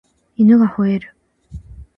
[0.35, 1.15] 犬が吠える